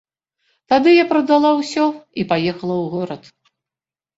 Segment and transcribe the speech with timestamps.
[0.73, 1.85] Тады я прадала ўсё
[2.23, 3.21] і паехала ў горад.